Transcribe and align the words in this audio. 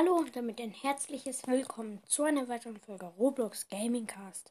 Hallo 0.00 0.16
und 0.16 0.34
damit 0.34 0.58
ein 0.62 0.70
herzliches 0.70 1.46
Willkommen 1.46 2.00
zu 2.06 2.22
einer 2.22 2.48
weiteren 2.48 2.78
Folge 2.78 3.04
Roblox 3.18 3.68
Gaming 3.68 4.06
Cast. 4.06 4.50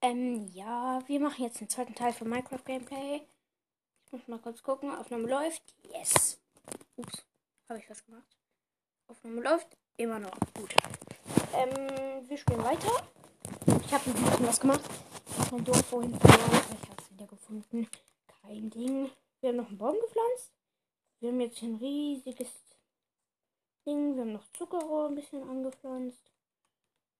Ähm, 0.00 0.48
ja, 0.54 1.00
wir 1.06 1.20
machen 1.20 1.44
jetzt 1.44 1.60
den 1.60 1.68
zweiten 1.68 1.94
Teil 1.94 2.14
von 2.14 2.26
Minecraft 2.26 2.64
Gameplay. 2.64 3.20
Ich 4.06 4.12
muss 4.12 4.26
mal 4.28 4.38
kurz 4.38 4.62
gucken. 4.62 4.90
Aufnahme 4.90 5.28
läuft. 5.28 5.62
Yes. 5.92 6.40
Ups, 6.96 7.22
habe 7.68 7.80
ich 7.80 7.90
was 7.90 8.02
gemacht. 8.02 8.38
Aufnahme 9.08 9.42
läuft. 9.42 9.76
Immer 9.98 10.20
noch. 10.20 10.38
Gut. 10.54 10.74
Ähm, 11.54 12.26
wir 12.26 12.38
spielen 12.38 12.64
weiter. 12.64 13.06
Ich 13.84 13.92
habe 13.92 14.06
ein 14.06 14.14
bisschen 14.14 14.46
was 14.46 14.58
gemacht. 14.58 14.80
Ich 15.28 15.52
habe 15.52 15.62
Dorf 15.64 15.84
vorhin 15.84 16.18
verloren, 16.18 16.62
ich 16.80 16.88
habe 16.88 17.02
es 17.02 17.12
wieder 17.12 17.26
gefunden. 17.26 17.88
Kein 18.40 18.70
Ding. 18.70 19.10
Wir 19.42 19.50
haben 19.50 19.56
noch 19.56 19.68
einen 19.68 19.76
Baum 19.76 19.96
gepflanzt. 20.00 20.50
Wir 21.20 21.28
haben 21.28 21.42
jetzt 21.42 21.60
ein 21.62 21.74
riesiges 21.74 22.48
Ding. 23.88 24.16
Wir 24.16 24.22
haben 24.22 24.32
noch 24.32 24.52
Zuckerrohr 24.52 25.08
ein 25.08 25.14
bisschen 25.14 25.48
angepflanzt. 25.48 26.30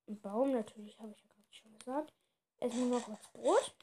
Ein 0.07 0.21
Baum 0.21 0.53
natürlich, 0.53 0.99
habe 1.01 1.13
ich 1.13 1.23
ja 1.23 1.29
gerade 1.29 1.55
schon 1.55 1.79
gesagt. 1.79 2.13
Essen 2.61 2.91
wir 2.91 2.99
noch 2.99 3.09
was 3.09 3.33
Brot. 3.33 3.75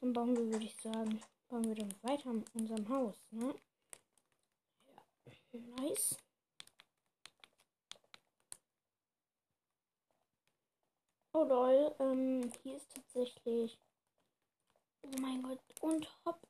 Dann 0.00 0.12
bauen 0.12 0.36
wir, 0.36 0.52
würde 0.52 0.66
ich 0.66 0.76
sagen, 0.82 1.22
bauen 1.48 1.64
wir 1.64 1.74
dann 1.74 1.94
weiter 2.02 2.30
in 2.30 2.44
unserem 2.52 2.88
Haus, 2.90 3.16
ne? 3.30 3.54
Ja, 5.52 5.60
nice. 5.80 6.18
Oh 11.32 11.44
lol, 11.44 11.94
ähm, 12.00 12.52
hier 12.62 12.76
ist 12.76 12.94
tatsächlich. 12.94 13.78
Oh 15.02 15.20
mein 15.20 15.42
Gott, 15.42 15.60
und 15.80 16.06
hopp. 16.26 16.40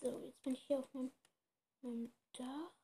So, 0.00 0.20
jetzt 0.20 0.42
bin 0.44 0.54
ich 0.54 0.62
hier 0.62 0.78
auf 0.78 0.94
meinem, 0.94 1.10
meinem 1.82 2.12
Dach. 2.34 2.77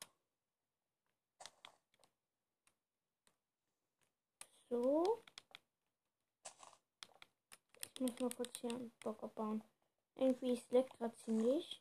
So. 4.75 5.23
Ich 7.95 8.01
muss 8.01 8.19
mal 8.19 8.31
kurz 8.31 8.59
hier 8.59 8.71
einen 8.71 8.91
Block 8.99 9.23
abbauen. 9.23 9.63
Irgendwie 10.17 10.55
ist 10.55 10.73
leckt 10.73 10.99
gerade 10.99 11.15
ziemlich. 11.15 11.81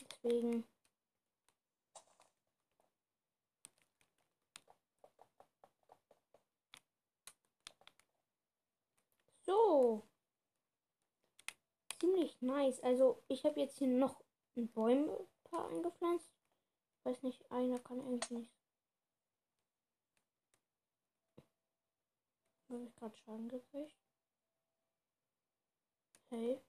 Deswegen. 0.00 0.62
So. 9.42 10.06
Ziemlich 11.98 12.40
nice. 12.40 12.80
Also 12.84 13.24
ich 13.26 13.44
habe 13.44 13.58
jetzt 13.58 13.78
hier 13.78 13.88
noch 13.88 14.22
ein 14.56 14.68
Bäume 14.68 15.26
paar 15.42 15.64
angepflanzt. 15.64 16.30
Weiß 17.02 17.24
nicht, 17.24 17.50
einer 17.50 17.80
kann 17.80 17.98
irgendwie 17.98 18.34
nicht 18.34 18.59
Habe 22.70 22.84
ich 22.84 22.94
gerade 22.94 23.16
Schaden 23.16 23.48
gekriegt? 23.48 23.96
Hey, 26.28 26.60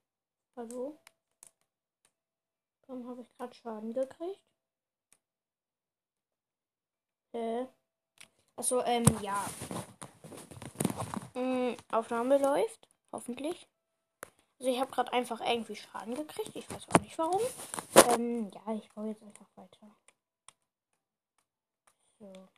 hallo? 0.56 0.98
Warum 2.88 3.08
habe 3.08 3.22
ich 3.22 3.32
gerade 3.36 3.54
Schaden 3.54 3.92
gekriegt? 3.92 4.42
Hä? 7.30 7.68
Achso, 8.56 8.82
ähm, 8.82 9.04
ja. 9.20 9.48
Mhm, 11.34 11.76
Aufnahme 11.92 12.38
läuft, 12.38 12.88
hoffentlich. 13.12 13.68
Also 14.58 14.72
ich 14.72 14.80
habe 14.80 14.90
gerade 14.90 15.12
einfach 15.12 15.40
irgendwie 15.40 15.76
Schaden 15.76 16.16
gekriegt. 16.16 16.56
Ich 16.56 16.68
weiß 16.68 16.88
auch 16.88 17.00
nicht 17.00 17.16
warum. 17.16 17.42
Ähm, 18.08 18.48
ja, 18.48 18.74
ich 18.74 18.90
baue 18.90 19.06
jetzt 19.06 19.22
einfach 19.22 19.46
weiter. 19.54 19.96
So. 22.18 22.48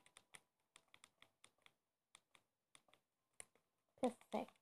Perfekt. 4.05 4.53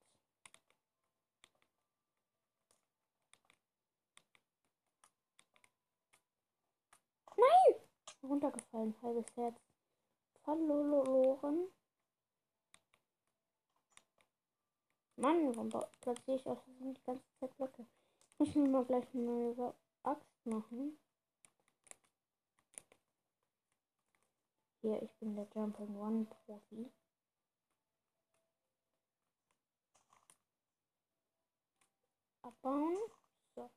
Nein! 7.36 7.74
Runtergefallen, 8.22 8.94
halbes 9.02 9.26
Herz. 9.34 9.56
Verloren. 10.44 11.66
Mann, 15.16 15.56
warum 15.56 15.70
platziere 16.00 16.36
ich 16.36 16.46
auch 16.46 16.62
die 16.66 17.02
ganze 17.04 17.24
Zeit 17.40 17.56
Blöcke? 17.56 17.84
Ich 18.34 18.38
muss 18.38 18.54
mir 18.54 18.68
mal 18.68 18.84
gleich 18.84 19.12
eine 19.12 19.24
neue 19.24 19.74
Axt 20.04 20.46
machen. 20.46 20.96
Hier, 24.82 25.02
ich 25.02 25.12
bin 25.14 25.34
der 25.34 25.48
Jumping 25.52 25.96
One 25.96 26.26
Profi. 26.26 26.92
Abbauen. 32.42 32.98
So. 33.54 33.70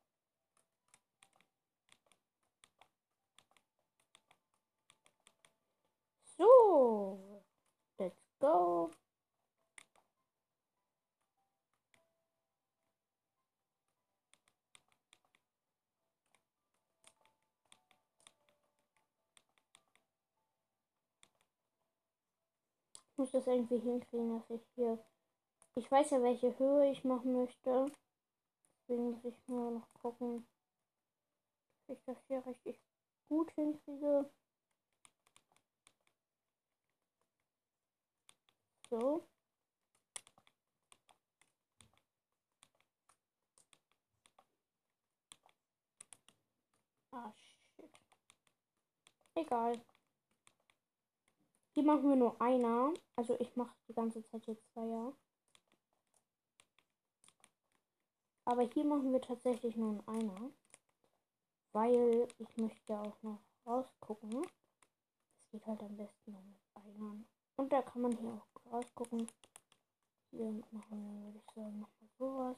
So. 6.38 7.44
Let's 7.98 8.16
go. 8.40 8.92
Ich 23.16 23.18
muss 23.18 23.32
das 23.32 23.48
irgendwie 23.48 23.80
hinkriegen, 23.80 24.38
dass 24.38 24.50
ich 24.50 24.62
hier. 24.76 25.00
Ich 25.76 25.90
weiß 25.90 26.12
ja, 26.12 26.22
welche 26.22 26.58
Höhe 26.60 26.92
ich 26.92 27.06
machen 27.06 27.34
möchte. 27.34 27.86
Deswegen 28.88 29.12
muss 29.12 29.26
ich 29.26 29.48
nur 29.48 29.72
noch 29.72 29.94
gucken, 29.94 30.46
dass 31.88 31.98
ich 31.98 32.04
das 32.06 32.18
hier 32.28 32.46
richtig 32.46 32.80
gut 33.28 33.52
hinkriege. 33.54 34.30
So. 38.92 39.28
Ah, 47.12 47.34
shit. 47.34 47.90
Egal. 49.34 49.82
Die 51.76 51.82
machen 51.82 52.08
wir 52.10 52.16
nur 52.16 52.40
einer. 52.40 52.94
Also 53.16 53.36
ich 53.40 53.56
mache 53.56 53.76
die 53.88 53.94
ganze 53.94 54.24
Zeit 54.28 54.46
jetzt 54.46 54.70
zwei 54.74 54.86
Jahre. 54.86 55.16
Aber 58.46 58.62
hier 58.62 58.86
machen 58.86 59.12
wir 59.12 59.22
tatsächlich 59.22 59.76
nur 59.76 59.94
in 59.94 60.08
einer. 60.08 60.52
Weil 61.74 62.28
ich 62.38 62.58
möchte 62.58 62.98
auch 62.98 63.22
noch 63.24 63.40
rausgucken. 63.66 64.42
Das 64.42 65.50
geht 65.52 65.66
halt 65.66 65.84
am 65.84 65.98
besten 65.98 66.32
noch 66.32 66.44
mit 66.44 66.62
Einern. 66.76 67.28
Und 67.58 67.74
da 67.74 67.82
kann 67.82 68.02
man 68.02 68.16
hier 68.18 68.32
auch 68.32 68.72
rausgucken. 68.72 69.28
Hier 70.32 70.52
machen 70.72 70.90
wir, 70.90 71.26
würde 71.26 71.40
ich 71.40 71.54
sagen, 71.54 71.80
nochmal 71.80 72.10
sowas. 72.18 72.58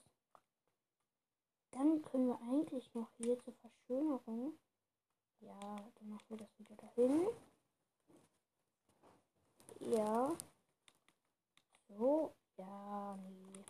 Dann 1.71 2.01
können 2.01 2.27
wir 2.27 2.41
eigentlich 2.41 2.93
noch 2.93 3.09
hier 3.17 3.39
zur 3.39 3.53
Verschönerung. 3.53 4.53
Ja, 5.39 5.75
dann 5.95 6.09
machen 6.09 6.25
wir 6.29 6.37
das 6.37 6.59
wieder 6.59 6.75
dahin. 6.75 7.27
Ja. 9.79 10.35
So. 11.89 12.33
Ja, 12.57 13.15
nee. 13.17 13.63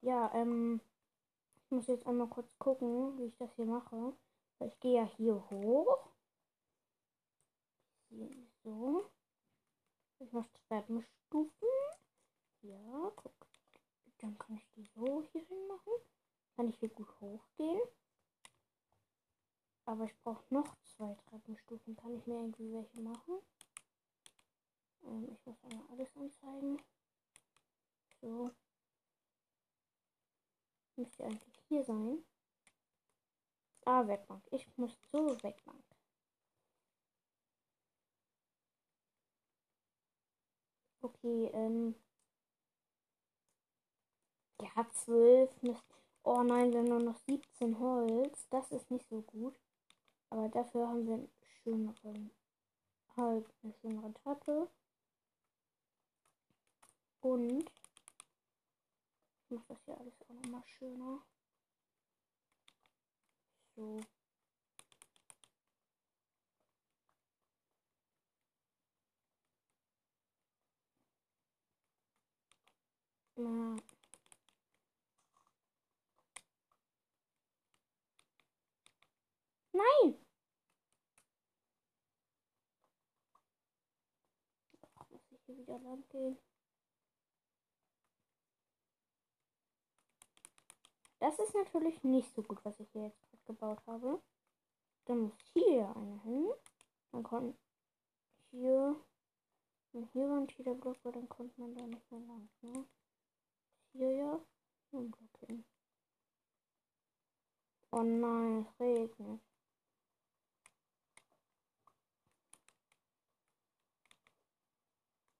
Ja, 0.00 0.32
ähm, 0.34 0.80
ich 1.56 1.70
muss 1.70 1.86
jetzt 1.88 2.06
einmal 2.06 2.28
kurz 2.28 2.56
gucken, 2.58 3.18
wie 3.18 3.26
ich 3.26 3.36
das 3.36 3.54
hier 3.56 3.66
mache. 3.66 4.14
Ich 4.60 4.78
gehe 4.80 4.96
ja 4.96 5.04
hier 5.16 5.34
hoch. 5.50 6.10
Hier 8.08 8.30
so. 8.62 9.10
Ich 10.20 10.32
mache 10.32 10.48
Treppenstufen. 10.68 11.68
Ja, 12.62 13.12
guck. 13.16 13.32
Dann 14.18 14.36
kann 14.38 14.56
ich 14.56 14.66
die 14.74 14.84
so 14.84 15.22
hier 15.32 15.42
hin 15.44 15.66
machen. 15.68 15.92
Kann 16.56 16.68
ich 16.68 16.78
hier 16.78 16.88
gut 16.88 17.08
hochgehen. 17.20 17.80
Aber 19.84 20.04
ich 20.04 20.16
brauche 20.22 20.42
noch 20.50 20.76
zwei 20.82 21.16
Treppenstufen. 21.28 21.96
Kann 21.96 22.16
ich 22.16 22.26
mir 22.26 22.34
irgendwie 22.36 22.72
welche 22.72 23.00
machen? 23.00 23.38
Ähm, 25.04 25.28
ich 25.32 25.46
muss 25.46 25.62
einmal 25.64 25.86
alles 25.90 26.16
anzeigen. 26.16 26.82
So 28.20 28.50
müsste 30.98 31.24
eigentlich 31.24 31.58
hier 31.68 31.84
sein. 31.84 32.24
Ah, 33.84 34.06
Werkbank. 34.06 34.42
Ich 34.50 34.66
muss 34.76 35.00
zur 35.10 35.42
Werkbank. 35.42 35.82
Okay, 41.00 41.50
ähm. 41.54 41.94
Ja, 44.60 44.86
12. 44.90 45.50
Oh 46.24 46.42
nein, 46.42 46.72
wir 46.72 46.80
haben 46.80 46.88
nur 46.88 47.00
noch 47.00 47.18
17 47.26 47.78
Holz. 47.78 48.46
Das 48.50 48.70
ist 48.72 48.90
nicht 48.90 49.08
so 49.08 49.22
gut. 49.22 49.58
Aber 50.30 50.48
dafür 50.48 50.88
haben 50.88 51.06
wir 51.06 51.14
einen 51.14 51.30
schöneren, 51.62 52.30
halt 53.16 53.46
eine 53.62 53.72
schönere 53.74 54.12
Treppe. 54.14 54.68
Und 57.20 57.70
ich 59.50 59.56
mache 59.56 59.64
das 59.68 59.84
hier 59.84 59.98
alles 59.98 60.20
auch 60.22 60.34
nochmal 60.34 60.62
schöner. 60.66 61.22
So. 63.76 64.00
Ja. 73.36 73.76
Nein! 79.72 80.18
Ach, 84.96 85.08
muss 85.10 85.22
ich 85.30 85.40
hier 85.46 85.56
wieder 85.56 85.78
lang 85.78 86.04
gehen. 86.10 86.36
Das 91.20 91.38
ist 91.38 91.54
natürlich 91.54 92.02
nicht 92.04 92.32
so 92.34 92.42
gut, 92.42 92.64
was 92.64 92.78
ich 92.78 92.88
hier 92.92 93.06
jetzt 93.06 93.46
gebaut 93.46 93.80
habe. 93.86 94.22
Dann 95.06 95.20
muss 95.22 95.38
hier 95.52 95.94
eine 95.96 96.20
hin. 96.22 96.50
Dann 97.12 97.22
kommt 97.22 97.58
hier. 98.50 98.96
Wenn 99.92 100.06
hier 100.12 100.28
war 100.28 100.38
ein 100.38 100.48
Cheater-Block 100.48 101.04
war, 101.04 101.12
dann 101.12 101.28
kommt 101.28 101.56
man 101.58 101.74
da 101.74 101.86
nicht 101.86 102.10
mehr 102.10 102.20
lang. 102.20 102.48
Ne? 102.62 102.86
Hier 103.92 104.12
ja. 104.12 104.40
Ein 104.92 105.10
Block 105.10 105.38
hin. 105.46 105.64
Oh 107.90 108.02
nein, 108.02 108.66
es 108.66 108.80
regnet. 108.80 109.40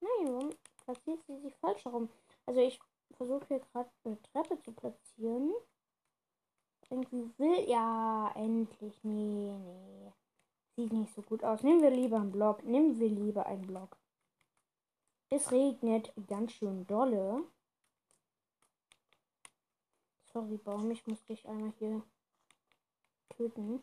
Nein, 0.00 0.26
warum 0.26 0.50
platziert 0.84 1.24
sie 1.26 1.40
sich 1.40 1.54
falsch 1.56 1.84
herum? 1.84 2.10
Also 2.46 2.60
ich 2.60 2.80
versuche 3.16 3.46
hier 3.48 3.60
gerade 3.60 3.90
eine 4.04 4.20
Treppe 4.22 4.60
zu 4.60 4.72
platzieren. 4.72 5.52
Irgendwie 6.90 7.30
will. 7.38 7.68
Ja, 7.68 8.32
endlich. 8.34 8.98
Nee, 9.02 9.52
nee. 9.52 10.12
Sieht 10.76 10.92
nicht 10.92 11.14
so 11.14 11.22
gut 11.22 11.44
aus. 11.44 11.62
Nehmen 11.62 11.82
wir 11.82 11.90
lieber 11.90 12.16
einen 12.16 12.32
Block. 12.32 12.64
Nehmen 12.64 12.98
wir 12.98 13.08
lieber 13.08 13.46
einen 13.46 13.66
Block. 13.66 13.96
Es 15.30 15.50
regnet 15.52 16.12
ganz 16.26 16.52
schön 16.52 16.86
dolle. 16.86 17.44
Sorry, 20.32 20.56
Baum, 20.56 20.90
ich 20.90 21.06
muss 21.06 21.22
dich 21.24 21.46
einmal 21.46 21.72
hier 21.78 22.02
töten. 23.30 23.82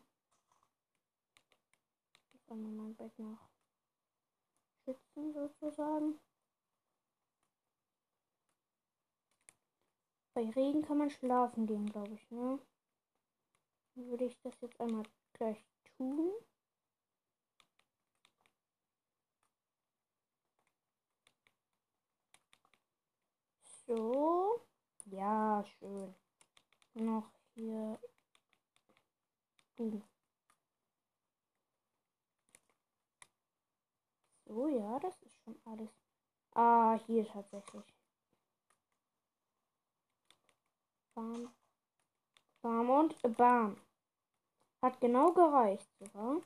Ich 2.33 2.45
kann 2.47 2.75
mein 2.75 2.95
Bett 2.95 3.17
noch 3.19 3.49
schützen, 4.83 5.33
sozusagen. 5.33 6.19
Bei 10.35 10.49
Regen 10.49 10.81
kann 10.81 10.97
man 10.97 11.09
schlafen 11.09 11.65
gehen, 11.65 11.85
glaube 11.89 12.13
ich, 12.13 12.29
ne? 12.29 12.59
Würde 13.95 14.25
ich 14.25 14.37
das 14.41 14.59
jetzt 14.59 14.79
einmal 14.81 15.05
gleich 15.31 15.63
tun. 15.97 16.33
So. 23.87 24.59
Ja, 25.05 25.63
schön. 25.79 26.13
Noch 26.95 27.31
hier. 27.53 27.97
Uh. 29.79 30.01
So, 34.45 34.67
ja, 34.67 34.99
das 34.99 35.21
ist 35.21 35.37
schon 35.45 35.55
alles. 35.63 35.89
Ah, 36.53 36.99
hier 37.07 37.25
tatsächlich. 37.25 37.94
Bam. 41.15 41.49
Bam 42.61 42.89
und 42.89 43.37
Bam. 43.37 43.81
Hat 44.81 44.99
genau 44.99 45.31
gereicht 45.31 45.87
sogar. 45.97 46.41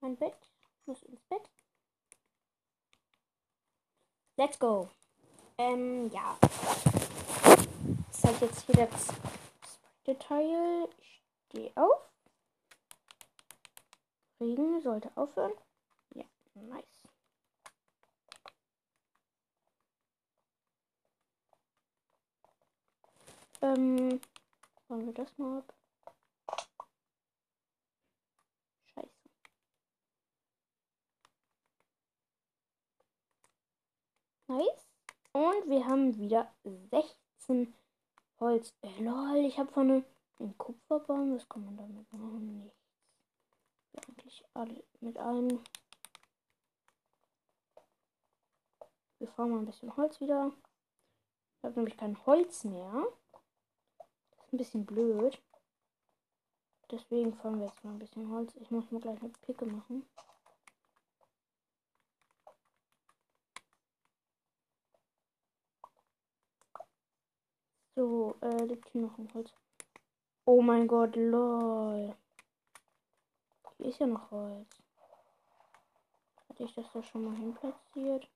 Mein 0.00 0.16
Bett. 0.16 0.36
Ich 0.80 0.86
muss 0.86 1.02
ins 1.04 1.22
Bett. 1.24 1.50
Let's 4.36 4.58
go. 4.58 4.90
Ähm, 5.56 6.10
ja. 6.12 6.36
Das 6.40 8.18
ist 8.18 8.24
halt 8.24 8.40
jetzt 8.42 8.66
hier 8.66 8.86
das 8.86 9.06
zweite 9.06 10.18
Teil. 10.18 10.88
Ich 10.98 11.22
stehe 11.48 11.72
auf. 11.74 12.15
Regen 14.40 14.80
sollte 14.82 15.10
aufhören. 15.16 15.52
Ja, 16.14 16.24
nice. 16.54 17.08
Ähm, 23.62 24.20
wollen 24.88 25.06
wir 25.06 25.14
das 25.14 25.36
mal 25.38 25.58
ab? 25.58 25.74
Scheiße. 28.94 29.08
Nice. 34.48 34.86
Und 35.32 35.68
wir 35.68 35.86
haben 35.86 36.16
wieder 36.18 36.52
16 36.64 37.74
Holz. 38.40 38.74
Äh, 38.82 39.02
lol, 39.02 39.36
ich 39.46 39.58
habe 39.58 39.72
vorne 39.72 40.04
einen 40.38 40.56
Kupferbaum. 40.58 41.34
Was 41.34 41.48
kann 41.48 41.64
man 41.64 41.76
damit 41.76 42.12
machen? 42.12 42.62
Nichts. 42.62 42.85
Eigentlich 43.96 44.44
alle 44.54 44.84
mit 45.00 45.16
ein. 45.18 45.60
Wir 49.18 49.28
fahren 49.28 49.50
mal 49.50 49.58
ein 49.58 49.66
bisschen 49.66 49.96
Holz 49.96 50.20
wieder. 50.20 50.52
Ich 51.58 51.64
habe 51.64 51.74
nämlich 51.74 51.96
kein 51.96 52.24
Holz 52.26 52.64
mehr. 52.64 53.06
Das 54.30 54.46
ist 54.46 54.52
ein 54.52 54.58
bisschen 54.58 54.86
blöd. 54.86 55.42
Deswegen 56.90 57.34
fahren 57.34 57.58
wir 57.58 57.66
jetzt 57.66 57.82
mal 57.82 57.92
ein 57.92 57.98
bisschen 57.98 58.30
Holz. 58.30 58.54
Ich 58.56 58.70
muss 58.70 58.90
mir 58.90 59.00
gleich 59.00 59.20
eine 59.20 59.30
Picke 59.30 59.66
machen. 59.66 60.06
So, 67.96 68.36
äh, 68.42 68.64
liegt 68.66 68.90
hier 68.90 69.00
noch 69.00 69.16
ein 69.18 69.32
Holz. 69.32 69.50
Oh 70.44 70.60
mein 70.60 70.86
Gott, 70.86 71.16
lol. 71.16 72.14
Hier 73.78 73.88
ist 73.88 74.00
ja 74.00 74.06
noch 74.06 74.30
Holz. 74.30 74.82
Hatte 76.48 76.64
ich 76.64 76.74
das 76.74 76.86
da 76.92 77.02
schon 77.02 77.24
mal 77.24 77.36
hinplatziert? 77.36 78.28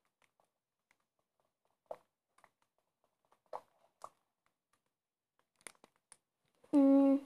Hm. 6.71 7.19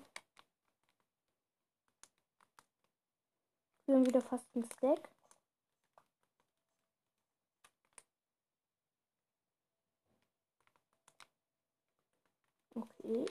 Wir 3.86 3.96
haben 3.96 4.06
wieder 4.06 4.22
fast 4.22 4.46
ein 4.56 4.66
Stack. 4.78 5.10
Okay. 12.76 13.26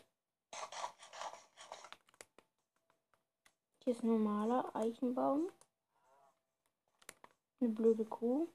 Hier 3.84 3.92
ist 3.92 4.02
ein 4.02 4.08
normaler 4.08 4.74
Eichenbaum. 4.74 5.50
Eine 7.60 7.68
blöde 7.68 8.06
Kuh. 8.06 8.48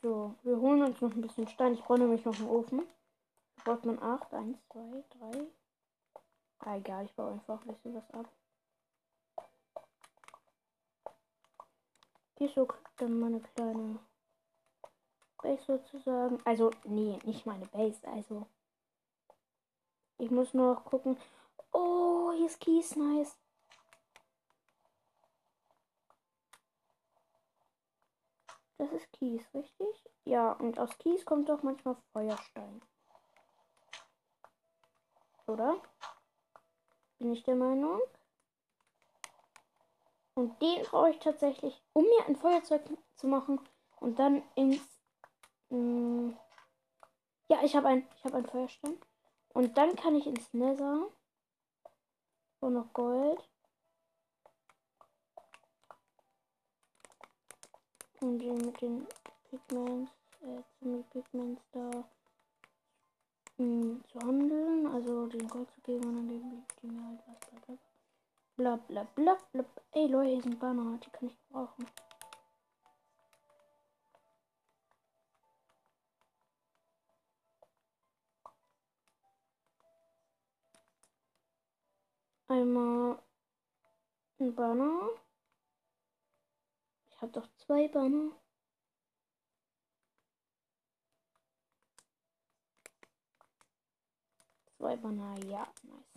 So, 0.00 0.36
wir 0.44 0.56
holen 0.60 0.82
uns 0.82 1.00
noch 1.00 1.12
ein 1.12 1.20
bisschen 1.20 1.48
Stein. 1.48 1.74
Ich 1.74 1.82
brauche 1.82 1.98
nämlich 1.98 2.24
noch 2.24 2.38
einen 2.38 2.48
Ofen. 2.48 2.86
Da 3.56 3.64
braucht 3.64 3.84
man 3.84 4.00
8. 4.00 4.34
1, 4.34 4.56
2, 4.68 5.04
3. 5.32 5.46
Ah, 6.60 6.76
egal, 6.76 7.04
ich 7.06 7.14
baue 7.14 7.32
einfach 7.32 7.60
ein 7.62 7.66
bisschen 7.66 7.96
was 7.96 8.08
ab. 8.12 8.30
Hier 12.38 12.48
so 12.50 12.68
dann 12.98 13.18
meine 13.18 13.40
kleine 13.40 13.98
Base 15.42 15.64
sozusagen. 15.64 16.38
Also, 16.44 16.70
nee, 16.84 17.18
nicht 17.24 17.46
meine 17.46 17.66
Base. 17.66 18.06
Also, 18.06 18.46
ich 20.18 20.30
muss 20.30 20.54
nur 20.54 20.74
noch 20.74 20.84
gucken. 20.84 21.18
Oh, 21.72 22.32
hier 22.32 22.46
ist 22.46 22.60
Kies, 22.60 22.96
nice. 22.96 23.38
Das 28.78 28.92
ist 28.92 29.10
Kies, 29.12 29.42
richtig? 29.54 30.04
Ja, 30.24 30.52
und 30.52 30.78
aus 30.78 30.96
Kies 30.98 31.24
kommt 31.24 31.48
doch 31.48 31.62
manchmal 31.62 31.96
Feuerstein. 32.12 32.82
Oder? 35.46 35.80
Bin 37.18 37.32
ich 37.32 37.42
der 37.44 37.54
Meinung? 37.54 38.00
Und 40.34 40.60
den 40.60 40.82
brauche 40.82 41.10
ich 41.10 41.18
tatsächlich, 41.18 41.82
um 41.94 42.04
mir 42.04 42.26
ein 42.26 42.36
Feuerzeug 42.36 42.82
zu 43.14 43.26
machen 43.26 43.58
und 44.00 44.18
dann 44.18 44.42
ins. 44.54 44.82
Mm, 45.70 46.32
ja, 47.48 47.62
ich 47.62 47.74
habe 47.74 47.88
ein, 47.88 48.06
ich 48.16 48.24
habe 48.24 48.36
einen 48.36 48.46
Feuerstein. 48.46 49.00
Und 49.56 49.74
dann 49.78 49.96
kann 49.96 50.14
ich 50.16 50.26
ins 50.26 50.52
Nether. 50.52 51.06
So 52.60 52.68
noch 52.68 52.92
Gold. 52.92 53.42
Und 58.20 58.36
mit 58.36 58.80
den 58.82 59.06
Pigments, 59.48 60.12
äh, 60.42 60.86
mit 60.86 61.08
Pigments 61.08 61.62
da 61.72 61.88
mh, 63.56 63.64
hm, 63.64 64.04
zu 64.12 64.20
handeln. 64.20 64.88
Also 64.88 65.26
den 65.26 65.48
Gold 65.48 65.70
zu 65.70 65.80
geben 65.80 66.04
und 66.04 66.16
dann 66.16 66.28
geben 66.28 66.66
die 66.82 66.86
mir 66.88 67.06
halt 67.06 67.20
was. 67.66 67.78
Bla 68.58 68.76
bla 68.76 69.04
bla 69.14 69.38
bla 69.52 69.62
bla. 69.62 69.82
Ey 69.92 70.06
Leute, 70.06 70.32
hier 70.32 70.42
sind 70.42 70.60
Banner, 70.60 70.98
die 70.98 71.08
kann 71.08 71.28
ich 71.28 71.36
brauchen. 71.48 71.86
Einmal 82.48 83.18
ein 84.38 84.54
Banner. 84.54 85.08
Ich 87.10 87.20
habe 87.20 87.32
doch 87.32 87.48
zwei 87.56 87.88
Banner. 87.88 88.30
Zwei 94.76 94.96
Banner, 94.96 95.36
ja, 95.46 95.66
nice. 95.82 96.16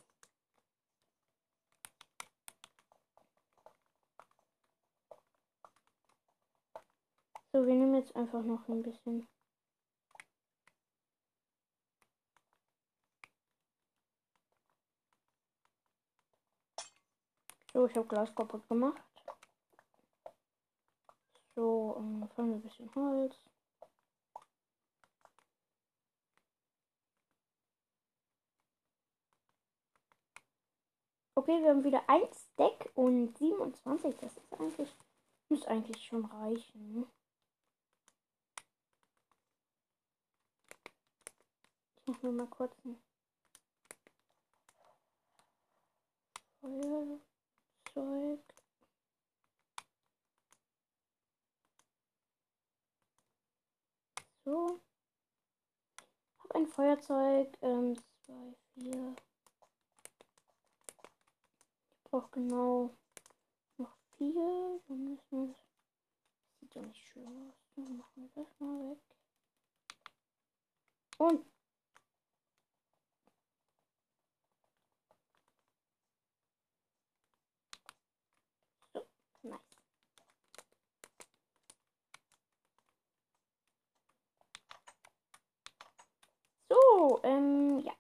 So, 7.52 7.66
wir 7.66 7.74
nehmen 7.74 7.96
jetzt 7.96 8.16
einfach 8.16 8.44
noch 8.44 8.68
ein 8.68 8.84
bisschen 8.84 9.28
ich 17.90 17.98
habe 17.98 18.08
Glas 18.08 18.34
kaputt 18.36 18.68
gemacht. 18.70 19.02
So, 21.56 21.96
ähm, 21.98 22.30
fangen 22.36 22.52
wir 22.52 22.56
ein 22.58 22.62
bisschen 22.62 22.94
Holz. 22.96 23.36
Okay, 31.36 31.62
wir 31.64 31.70
haben 31.70 31.84
wieder 31.84 32.04
ein 32.08 32.22
Stack 32.34 32.92
und 32.96 33.38
27. 33.38 34.16
Das 34.18 34.38
ist 34.38 34.54
eigentlich, 34.54 34.96
muss 35.50 35.66
eigentlich 35.66 36.04
schon 36.06 36.26
reichen. 36.26 37.08
Ich 41.96 42.08
mache 42.08 42.26
nur 42.26 42.34
mal 42.34 42.48
kurz 42.48 42.76
ein 42.86 42.98
Feuer. 46.62 47.20
Zeug. 48.00 48.40
So. 54.46 54.80
Hab 56.40 56.56
ein 56.56 56.68
Feuerzeug. 56.68 57.58
Ähm, 57.62 57.98
zwei, 58.22 58.56
vier. 58.74 59.16
Ich 61.98 62.04
brauche 62.10 62.30
genau 62.32 62.96
noch 63.78 63.98
vier. 64.18 64.80
Dann 64.88 65.04
müssen 65.04 65.48
wir. 65.50 65.56
Sieht 66.62 66.76
ja 66.76 66.82
nicht 66.84 67.06
schön 67.06 67.28
aus. 67.28 67.56
Dann 67.76 67.98
machen 67.98 68.32
wir 68.34 68.44
das 68.46 68.60
mal 68.60 68.92
weg. 68.92 69.00
Und 71.18 71.46
So, 86.70 87.18
ähm, 87.30 87.80
ja. 87.86 87.94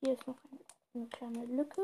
Hier 0.00 0.14
ist 0.14 0.26
noch 0.26 0.36
eine, 0.50 0.60
eine 0.94 1.08
kleine 1.08 1.44
Lücke. 1.46 1.82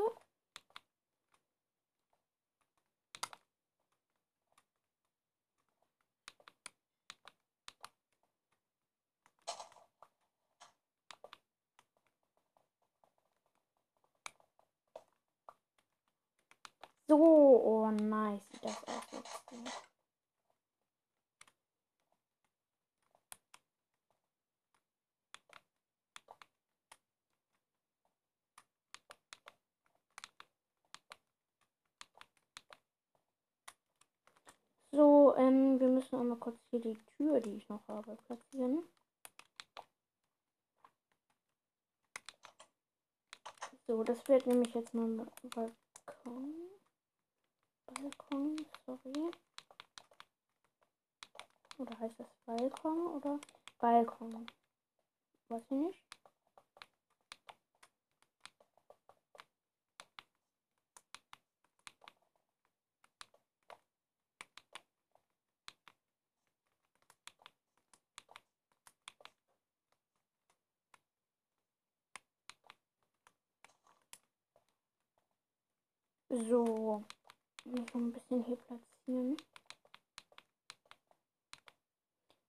So, 17.09 17.15
oh 17.15 17.89
nice, 17.91 18.45
sieht 18.51 18.63
das 18.65 18.83
aus 18.85 19.03
jetzt. 19.13 19.37
So, 34.97 35.35
ähm, 35.37 35.79
wir 35.79 35.89
müssen 35.89 36.19
einmal 36.19 36.35
kurz 36.47 36.61
hier 36.69 36.79
die 36.79 36.97
Tür, 37.17 37.41
die 37.41 37.55
ich 37.55 37.67
noch 37.67 37.85
habe, 37.89 38.15
platzieren. 38.25 38.81
So, 43.85 44.01
das 44.05 44.25
wird 44.29 44.47
nämlich 44.47 44.73
jetzt 44.73 44.93
mal 44.93 45.27
Balkon. 45.43 46.53
Balkon, 47.85 48.55
sorry. 48.85 49.31
Oder 51.79 51.99
heißt 51.99 52.17
das 52.17 52.33
Balkon 52.45 53.07
oder 53.07 53.39
Balkon? 53.79 54.47
Weiß 55.49 55.63
ich 55.63 55.71
nicht. 55.71 56.16
So. 76.45 77.03
Noch 77.65 77.95
ein 77.95 78.13
bisschen 78.13 78.43
hier 78.43 78.57
platzieren. 78.57 79.37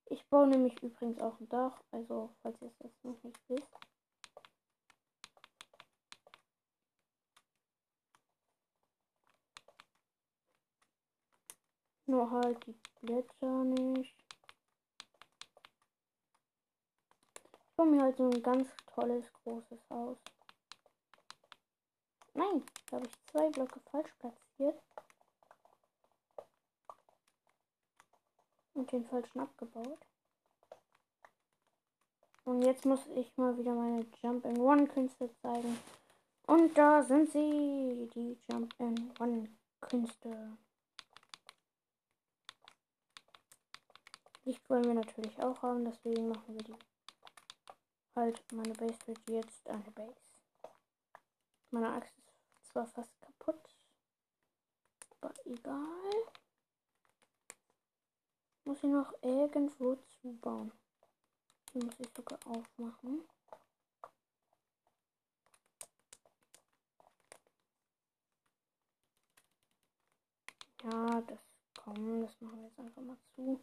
Ich 0.05 0.23
baue 0.27 0.47
nämlich 0.47 0.81
übrigens 0.83 1.19
auch 1.19 1.39
ein 1.39 1.49
Dach, 1.49 1.81
also 1.91 2.35
falls 2.43 2.61
ihr 2.61 2.67
es 2.67 2.79
jetzt 2.83 3.03
noch 3.03 3.21
nicht 3.23 3.39
wisst. 3.49 3.67
Nur 12.05 12.29
halt 12.29 12.63
die 12.67 12.75
Blätter 13.01 13.63
nicht. 13.63 14.15
Ich 17.59 17.75
baue 17.75 17.87
mir 17.87 18.03
halt 18.03 18.17
so 18.17 18.29
ein 18.29 18.43
ganz 18.43 18.69
tolles 18.93 19.25
großes 19.33 19.79
Haus. 19.89 20.17
Nein, 22.39 22.63
da 22.89 22.95
habe 22.95 23.05
ich 23.05 23.25
zwei 23.25 23.49
Blöcke 23.49 23.81
falsch 23.91 24.13
platziert. 24.17 24.81
Und 28.73 28.89
den 28.93 29.05
falschen 29.05 29.41
abgebaut. 29.41 29.99
Und 32.45 32.61
jetzt 32.61 32.85
muss 32.85 33.05
ich 33.07 33.35
mal 33.35 33.57
wieder 33.57 33.73
meine 33.73 34.05
Jump 34.21 34.45
in 34.45 34.57
One 34.57 34.87
Künste 34.87 35.29
zeigen. 35.41 35.77
Und 36.47 36.77
da 36.77 37.03
sind 37.03 37.29
sie, 37.29 38.09
die 38.15 38.37
Jump 38.49 38.73
in 38.77 39.11
One 39.19 39.49
Künste. 39.81 40.57
Licht 44.45 44.69
wollen 44.69 44.85
wir 44.85 44.93
natürlich 44.93 45.37
auch 45.43 45.61
haben, 45.61 45.83
deswegen 45.83 46.29
machen 46.29 46.55
wir 46.55 46.63
die 46.63 46.75
halt 48.15 48.41
meine 48.53 48.73
Base 48.73 48.97
wird 49.07 49.29
jetzt 49.29 49.67
eine 49.67 49.91
Base. 49.91 50.15
Meine 51.71 51.91
Axt 51.91 52.28
zwar 52.71 52.87
fast 52.87 53.11
kaputt. 53.21 53.75
Aber 55.21 55.33
egal. 55.45 56.13
Muss 58.65 58.77
ich 58.77 58.83
noch 58.83 59.13
irgendwo 59.21 59.97
zubauen. 60.21 60.71
Die 61.73 61.79
muss 61.79 61.99
ich 61.99 62.09
sogar 62.15 62.39
aufmachen. 62.45 63.23
Ja, 70.83 71.21
das 71.21 71.39
kommen, 71.83 72.21
das 72.21 72.39
machen 72.39 72.59
wir 72.59 72.67
jetzt 72.67 72.79
einfach 72.79 73.01
mal 73.01 73.17
zu. 73.35 73.59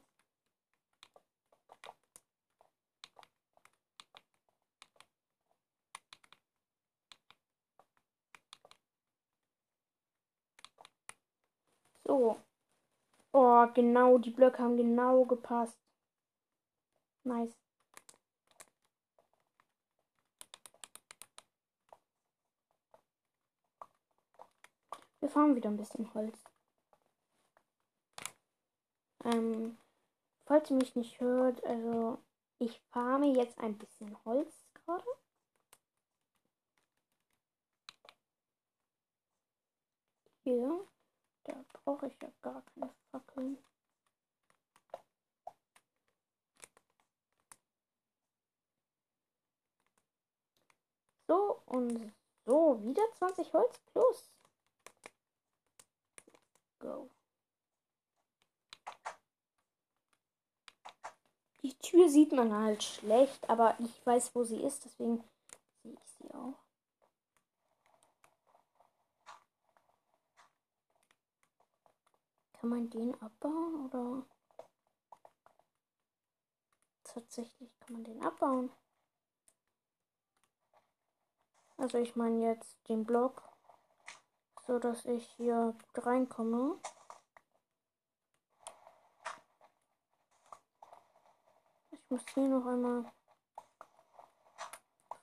So. 12.06 12.40
Oh, 13.32 13.66
genau, 13.75 14.18
die 14.18 14.30
Blöcke 14.30 14.62
haben 14.62 14.76
genau 14.76 15.25
gepasst. 15.25 15.76
Nice. 17.25 17.54
Wir 25.20 25.28
fahren 25.28 25.56
wieder 25.56 25.68
ein 25.68 25.76
bisschen 25.76 26.12
Holz. 26.14 26.38
Ähm, 29.25 29.76
falls 30.44 30.70
ihr 30.70 30.76
mich 30.76 30.94
nicht 30.94 31.20
hört, 31.20 31.64
also 31.64 32.18
ich 32.58 32.80
farme 32.92 33.26
jetzt 33.36 33.58
ein 33.58 33.76
bisschen 33.76 34.16
Holz 34.25 34.54
gerade. 34.75 35.04
Hier, 40.44 40.86
brauche 41.86 42.08
ich 42.08 42.20
ja 42.20 42.28
gar 42.42 42.62
keine 42.62 42.92
Fackeln. 43.12 43.58
So 51.28 51.62
und 51.66 52.12
so, 52.44 52.84
wieder 52.84 53.02
20 53.18 53.52
Holz 53.52 53.78
plus. 53.92 54.32
Go. 56.80 57.08
Die 61.62 61.78
Tür 61.78 62.08
sieht 62.08 62.32
man 62.32 62.52
halt 62.52 62.82
schlecht, 62.82 63.48
aber 63.48 63.76
ich 63.78 64.04
weiß, 64.04 64.34
wo 64.34 64.42
sie 64.42 64.60
ist, 64.60 64.84
deswegen 64.84 65.22
sehe 65.82 65.92
ich 65.92 66.08
sie 66.18 66.34
auch. 66.34 66.65
Kann 72.66 72.80
man 72.80 72.90
den 72.90 73.23
abbauen 73.23 73.87
oder? 73.87 74.26
Tatsächlich 77.04 77.70
kann 77.78 77.92
man 77.92 78.02
den 78.02 78.20
abbauen. 78.25 78.73
Also 81.76 81.99
ich 81.99 82.16
meine 82.16 82.42
jetzt 82.42 82.76
den 82.88 83.04
Block, 83.04 83.40
so 84.66 84.80
dass 84.80 85.04
ich 85.04 85.25
hier 85.37 85.76
reinkomme. 85.94 86.80
Ich 91.92 92.11
muss 92.11 92.25
hier 92.35 92.49
noch 92.49 92.66
einmal 92.66 93.04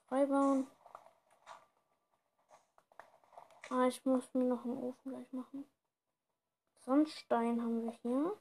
freibauen. 0.08 0.66
Ah, 3.70 3.88
ich 3.88 4.06
muss 4.06 4.34
mir 4.34 4.46
noch 4.46 4.64
einen 4.64 4.78
Ofen 4.78 5.12
gleich 5.12 5.34
machen. 5.34 5.73
Sandstein 6.86 7.62
haben 7.62 7.84
wir 7.86 7.92
hier. 8.02 8.38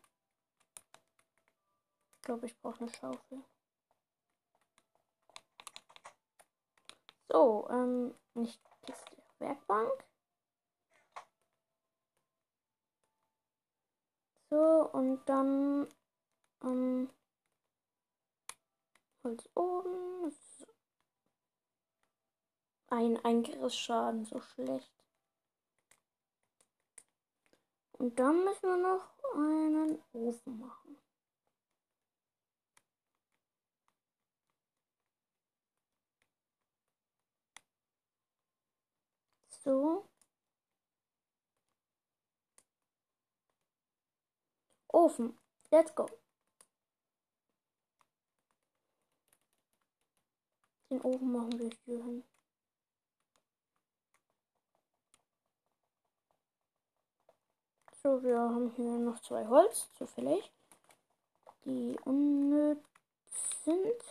Ich 2.10 2.22
glaube, 2.22 2.46
ich 2.46 2.58
brauche 2.60 2.80
eine 2.80 2.92
Schaufel. 2.92 3.44
So, 7.28 7.68
ähm, 7.70 8.14
nicht 8.34 8.60
Kiste, 8.82 9.16
Werkbank. 9.38 10.04
So, 14.50 14.90
und 14.92 15.24
dann, 15.26 15.88
ähm, 16.62 17.10
Holz 19.24 19.48
oben. 19.54 20.12
Ein 22.88 23.16
Eingerissschaden, 23.24 24.26
so 24.26 24.38
schlecht. 24.42 25.01
Und 28.02 28.18
dann 28.18 28.44
müssen 28.44 28.62
wir 28.62 28.76
noch 28.78 29.14
einen 29.36 30.02
Ofen 30.12 30.58
machen. 30.58 30.98
So. 39.62 40.08
Ofen. 44.88 45.38
Let's 45.70 45.94
go. 45.94 46.08
Den 50.90 51.00
Ofen 51.02 51.30
machen 51.32 51.56
wir 51.56 51.70
hier 51.84 52.02
hin. 52.02 52.24
So, 58.04 58.20
wir 58.24 58.36
haben 58.36 58.70
hier 58.74 58.98
noch 58.98 59.20
zwei 59.20 59.46
Holz, 59.46 59.88
zufällig, 59.94 60.52
die 61.64 61.96
unnütz 62.04 62.84
sind. 63.64 64.02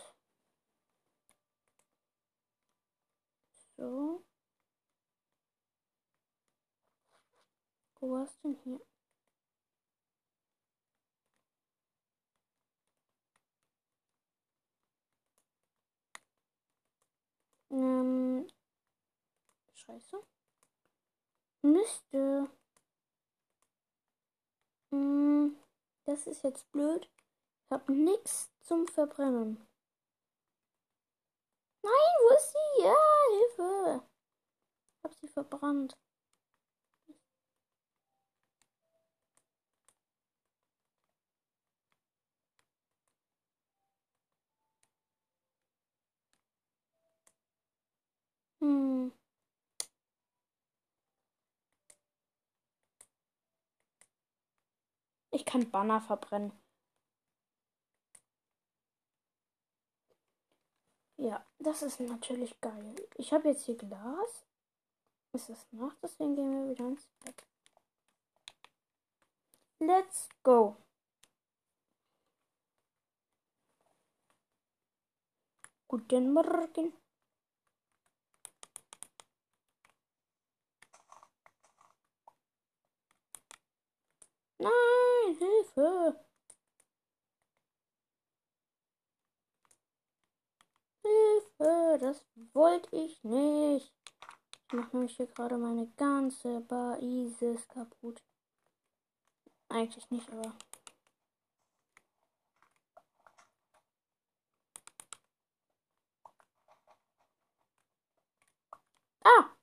So. 3.76 4.22
Wo 8.00 8.10
war's 8.12 8.36
denn 8.42 8.56
hier? 8.64 8.80
Ähm, 17.70 18.46
scheiße. 19.74 20.22
Müsste. 21.62 22.48
Hm, 24.92 25.56
das 26.04 26.26
ist 26.28 26.44
jetzt 26.44 26.70
blöd. 26.70 27.08
Ich 27.66 27.72
habe 27.72 27.92
nichts 27.92 28.50
zum 28.60 28.86
Verbrennen. 28.86 29.66
Nein, 31.84 32.14
wo 32.22 32.34
ist 32.34 32.52
sie? 32.52 32.82
Ja, 32.82 32.94
Hilfe. 33.30 34.02
Ich 34.98 35.04
habe 35.04 35.14
sie 35.20 35.28
verbrannt. 35.28 35.96
Hm. 48.60 49.10
Ich 55.42 55.46
kann 55.46 55.68
Banner 55.72 56.00
verbrennen. 56.00 56.52
Ja, 61.16 61.44
das 61.58 61.82
ist 61.82 61.98
natürlich 61.98 62.60
geil. 62.60 62.94
Ich 63.16 63.32
habe 63.32 63.48
jetzt 63.48 63.64
hier 63.64 63.76
Glas. 63.76 64.44
Es 65.32 65.48
ist 65.48 65.72
Nacht, 65.72 65.96
deswegen 66.00 66.36
gehen 66.36 66.52
wir 66.52 66.70
wieder 66.70 66.86
ins 66.86 67.08
Bett. 67.24 67.44
Let's 69.80 70.28
go. 70.44 70.76
Guten 75.88 76.32
Morgen. 76.32 76.92
Nein, 84.62 85.36
Hilfe. 85.38 86.16
Hilfe, 91.02 91.98
das 92.00 92.24
wollte 92.52 92.94
ich 92.96 93.22
nicht. 93.24 93.92
Ich 94.68 94.72
mache 94.72 94.96
nämlich 94.96 95.16
hier 95.16 95.26
gerade 95.26 95.58
meine 95.58 95.88
ganze 95.96 96.60
Baises 96.60 97.66
kaputt. 97.68 98.22
Eigentlich 99.68 100.08
nicht, 100.10 100.30
aber. 100.30 100.54
Ah! 109.24 109.61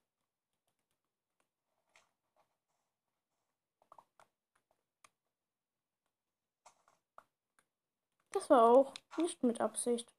Das 8.40 8.50
war 8.50 8.64
auch 8.64 8.94
nicht 9.18 9.44
mit 9.44 9.60
Absicht. 9.60 10.10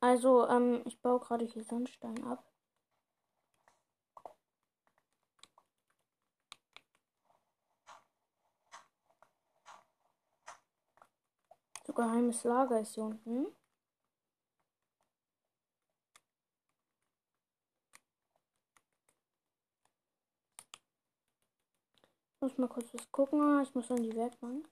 Also, 0.00 0.48
ähm, 0.48 0.80
ich 0.86 0.98
baue 1.02 1.20
gerade 1.20 1.44
hier 1.44 1.62
Sandstein 1.62 2.24
ab. 2.24 2.42
So 11.86 11.92
geheimes 11.92 12.44
Lager 12.44 12.80
ist 12.80 12.94
hier 12.94 13.04
unten. 13.04 13.46
Muss 22.40 22.58
mal 22.58 22.68
kurz 22.68 22.92
was 22.94 23.10
gucken. 23.12 23.62
Ich 23.62 23.74
muss 23.74 23.90
an 23.90 24.02
die 24.02 24.14
Werkbank. 24.14 24.68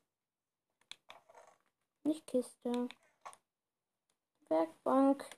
Nicht 2.04 2.26
Kiste. 2.26 2.88
Werkbank. 4.48 5.28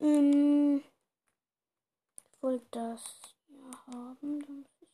Ähm, 0.00 0.82
ich 2.32 2.42
wollte 2.42 2.66
das 2.72 3.20
hier 3.46 3.70
haben. 3.86 4.40
Dann 4.40 4.56
muss 4.56 4.66
ich 4.80 4.88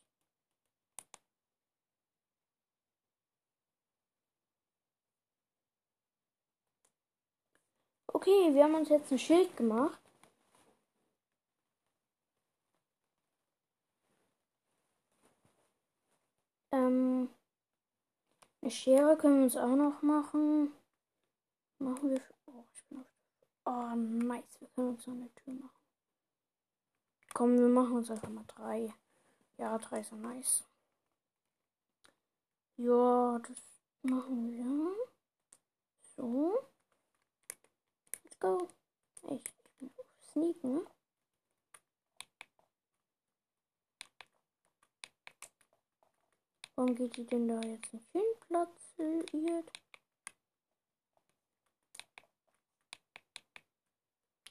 Okay, 8.20 8.52
wir 8.52 8.64
haben 8.64 8.74
uns 8.74 8.88
jetzt 8.88 9.12
ein 9.12 9.18
Schild 9.20 9.56
gemacht. 9.56 10.00
Ähm, 16.72 17.28
eine 18.60 18.70
Schere 18.72 19.16
können 19.16 19.36
wir 19.36 19.44
uns 19.44 19.56
auch 19.56 19.76
noch 19.76 20.02
machen. 20.02 20.72
Machen 21.78 22.10
wir. 22.10 22.20
Oh, 22.46 22.64
ich 22.74 22.84
bin 22.86 22.98
auf. 22.98 23.06
Oh, 23.66 23.94
nice. 23.94 24.60
Wir 24.60 24.68
können 24.70 24.88
uns 24.88 25.06
noch 25.06 25.14
eine 25.14 25.32
Tür 25.36 25.54
machen. 25.54 25.70
Komm, 27.34 27.56
wir 27.56 27.68
machen 27.68 27.98
uns 27.98 28.10
einfach 28.10 28.30
mal 28.30 28.44
drei. 28.48 28.92
Ja, 29.58 29.78
drei 29.78 30.00
ist 30.00 30.10
so 30.10 30.16
nice. 30.16 30.64
Ja, 32.78 33.38
das 33.38 33.62
machen 34.02 34.50
wir. 34.50 34.96
So. 36.16 36.58
Go. 38.40 38.68
Ich, 39.22 39.42
bin 39.80 39.90
auf 39.98 40.06
Sneaken. 40.32 40.74
Ne? 40.74 40.86
Warum 46.76 46.94
geht 46.94 47.16
die 47.16 47.26
denn 47.26 47.48
da 47.48 47.60
jetzt 47.62 47.92
nicht 47.92 48.08
hin? 48.12 48.22
Platziert. 48.46 49.72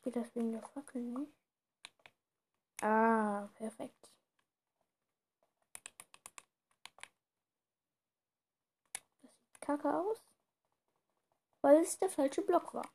Geht 0.04 0.16
das 0.16 0.36
wegen 0.36 0.52
der 0.52 0.62
Fackel 0.62 1.02
nicht? 1.02 1.32
Ah, 2.82 3.48
perfekt. 3.56 4.10
Das 9.22 9.32
sieht 9.32 9.62
kacke 9.62 9.94
aus. 9.96 10.22
Weil 11.62 11.78
es 11.82 11.98
der 11.98 12.10
falsche 12.10 12.42
Block 12.42 12.74
war. 12.74 12.90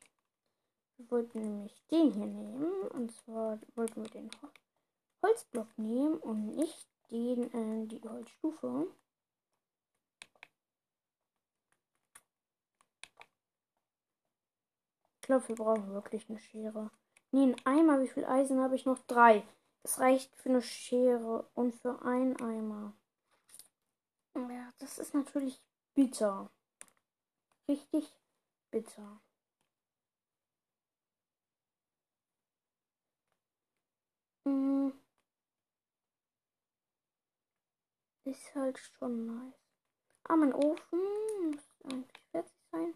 Wir 1.02 1.10
wollten 1.10 1.40
nämlich 1.40 1.82
den 1.90 2.12
hier 2.12 2.26
nehmen. 2.26 2.88
Und 2.88 3.10
zwar 3.12 3.58
wollten 3.74 4.04
wir 4.04 4.10
den 4.10 4.30
Holzblock 5.22 5.76
nehmen 5.76 6.16
und 6.18 6.54
nicht 6.54 6.88
den, 7.10 7.52
äh, 7.52 7.86
die 7.88 8.00
Holzstufe. 8.02 8.86
Ich 15.20 15.26
glaube, 15.26 15.48
wir 15.48 15.56
brauchen 15.56 15.92
wirklich 15.92 16.28
eine 16.28 16.38
Schere. 16.38 16.90
Nee, 17.32 17.52
ein 17.52 17.66
Eimer. 17.66 18.00
Wie 18.00 18.08
viel 18.08 18.24
Eisen 18.24 18.60
habe 18.60 18.76
ich 18.76 18.84
noch? 18.84 18.98
Drei. 19.06 19.42
Das 19.82 19.98
reicht 19.98 20.34
für 20.36 20.50
eine 20.50 20.62
Schere 20.62 21.50
und 21.54 21.74
für 21.74 22.00
einen 22.02 22.40
Eimer. 22.40 22.94
Ja, 24.34 24.72
das 24.78 24.98
ist 24.98 25.14
natürlich 25.14 25.60
bitter. 25.94 26.50
Richtig 27.66 28.16
bitter. 28.70 29.20
Hm. 34.44 34.92
Ist 38.24 38.54
halt 38.54 38.78
schon 38.78 39.26
nice. 39.26 39.54
Ah, 40.24 40.36
mein 40.36 40.54
Ofen 40.54 41.00
muss 41.50 41.64
eigentlich 41.84 42.22
fertig 42.30 42.52
sein. 42.70 42.94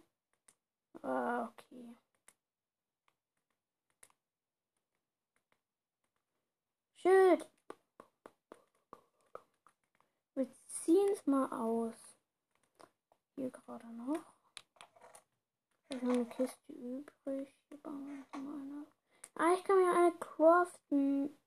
Ah, 1.03 1.49
okay. 1.49 1.97
Schild. 6.95 7.49
Wir 10.35 10.49
ziehen 10.67 11.09
es 11.13 11.27
mal 11.27 11.49
aus. 11.53 11.95
Hier 13.35 13.51
gerade 13.51 13.87
noch. 13.93 14.25
Ich 15.89 16.03
habe 16.03 16.13
eine 16.13 16.27
Kiste 16.27 16.73
übrig. 16.73 17.55
Hier 17.69 17.79
bauen 17.83 18.07
wir 18.07 18.41
mal 18.41 18.61
eine. 18.61 18.87
Ah, 19.39 19.53
ich 19.53 19.63
kann 19.65 19.77
mir 19.77 19.95
eine 19.95 20.13
craften. 20.19 21.39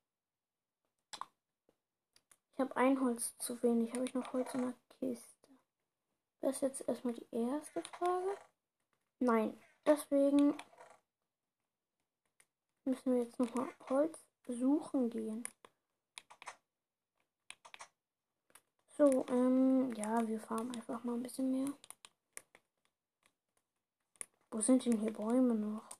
Ich 2.53 2.59
habe 2.59 2.75
ein 2.75 3.01
Holz 3.01 3.35
zu 3.39 3.61
wenig. 3.63 3.91
Habe 3.93 4.05
ich 4.05 4.13
noch 4.13 4.31
Holz 4.31 4.53
in 4.53 4.61
der 4.61 4.75
Kiste? 4.99 5.47
Das 6.41 6.55
ist 6.55 6.61
jetzt 6.61 6.87
erstmal 6.87 7.15
die 7.15 7.27
erste 7.31 7.81
Frage. 7.81 8.37
Nein. 9.19 9.59
Deswegen 9.87 10.55
müssen 12.85 13.11
wir 13.11 13.23
jetzt 13.23 13.39
nochmal 13.39 13.73
Holz 13.89 14.19
suchen 14.47 15.09
gehen. 15.09 15.43
So, 18.97 19.25
ähm, 19.29 19.93
ja, 19.93 20.27
wir 20.27 20.39
fahren 20.39 20.71
einfach 20.75 21.03
mal 21.03 21.15
ein 21.15 21.23
bisschen 21.23 21.49
mehr. 21.49 21.73
Wo 24.51 24.61
sind 24.61 24.85
denn 24.85 24.99
hier 24.99 25.13
Bäume 25.13 25.55
noch? 25.55 25.98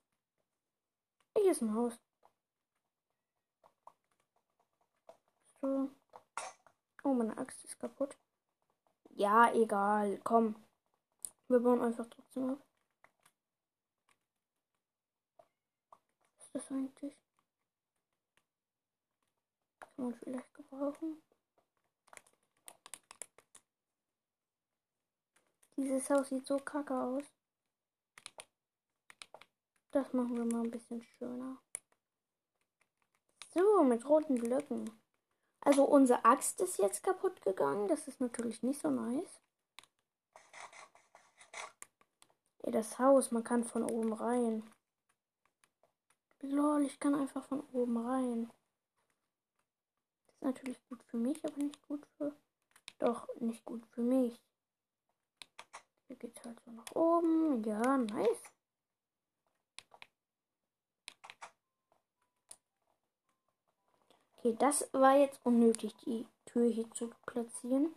Hier 1.41 1.51
ist 1.51 1.61
ein 1.61 1.73
Haus. 1.73 1.93
So. 5.61 5.89
Oh, 7.03 7.13
meine 7.13 7.37
Axt 7.37 7.63
ist 7.63 7.79
kaputt. 7.79 8.17
Ja, 9.11 9.51
egal. 9.53 10.19
Komm. 10.23 10.55
Wir 11.47 11.59
bauen 11.59 11.81
einfach 11.81 12.05
trotzdem 12.07 12.51
ab. 12.51 12.59
Was 16.37 16.45
ist 16.45 16.55
das 16.55 16.71
eigentlich? 16.71 17.17
Kann 19.79 20.05
man 20.05 20.15
vielleicht 20.15 20.53
gebrauchen. 20.53 21.21
Dieses 25.77 26.09
Haus 26.09 26.29
sieht 26.29 26.45
so 26.45 26.57
kacke 26.57 26.93
aus. 26.93 27.38
Das 29.91 30.13
machen 30.13 30.37
wir 30.37 30.45
mal 30.45 30.63
ein 30.63 30.71
bisschen 30.71 31.01
schöner. 31.01 31.57
So, 33.53 33.83
mit 33.83 34.07
roten 34.07 34.35
Blöcken. 34.35 34.89
Also 35.61 35.83
unsere 35.83 36.23
Axt 36.25 36.61
ist 36.61 36.77
jetzt 36.77 37.03
kaputt 37.03 37.41
gegangen. 37.41 37.87
Das 37.87 38.07
ist 38.07 38.21
natürlich 38.21 38.63
nicht 38.63 38.79
so 38.79 38.89
nice. 38.89 39.41
Ey, 42.63 42.71
das 42.71 42.99
Haus, 42.99 43.31
man 43.31 43.43
kann 43.43 43.63
von 43.63 43.83
oben 43.83 44.13
rein. 44.13 44.63
Lol, 46.41 46.83
ich 46.83 46.99
kann 46.99 47.15
einfach 47.15 47.45
von 47.45 47.61
oben 47.71 47.97
rein 47.97 48.51
ist 50.39 50.45
natürlich 50.45 50.85
gut 50.87 51.03
für 51.03 51.17
mich, 51.17 51.43
aber 51.43 51.57
nicht 51.57 51.87
gut 51.87 52.05
für. 52.17 52.33
Doch, 52.99 53.27
nicht 53.39 53.65
gut 53.65 53.85
für 53.87 54.01
mich. 54.01 54.39
Hier 56.07 56.15
geht's 56.15 56.43
halt 56.43 56.59
so 56.61 56.71
nach 56.71 56.91
oben. 56.95 57.63
Ja, 57.63 57.97
nice. 57.97 58.51
Okay, 64.39 64.55
das 64.57 64.87
war 64.93 65.17
jetzt 65.17 65.39
unnötig, 65.43 65.93
die 66.05 66.25
Tür 66.45 66.69
hier 66.69 66.89
zu 66.91 67.11
platzieren. 67.25 67.93